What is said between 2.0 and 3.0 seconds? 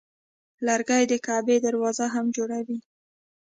هم جوړوي.